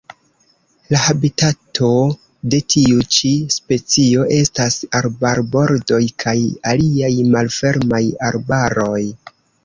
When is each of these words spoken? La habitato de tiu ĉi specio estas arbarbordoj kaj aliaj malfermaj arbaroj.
La 0.93 0.99
habitato 1.07 1.89
de 2.53 2.59
tiu 2.73 3.03
ĉi 3.15 3.33
specio 3.55 4.23
estas 4.37 4.77
arbarbordoj 4.99 5.99
kaj 6.23 6.33
aliaj 6.73 7.11
malfermaj 7.35 8.01
arbaroj. 8.31 9.03